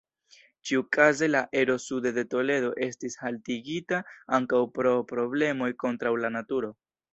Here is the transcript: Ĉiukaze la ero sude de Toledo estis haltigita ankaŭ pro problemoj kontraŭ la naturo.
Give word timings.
Ĉiukaze 0.69 1.27
la 1.29 1.41
ero 1.61 1.75
sude 1.83 2.13
de 2.15 2.23
Toledo 2.31 2.71
estis 2.87 3.19
haltigita 3.25 4.01
ankaŭ 4.41 4.65
pro 4.81 4.97
problemoj 5.15 5.71
kontraŭ 5.87 6.19
la 6.27 6.35
naturo. 6.41 6.77